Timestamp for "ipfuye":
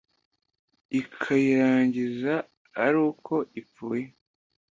3.59-4.05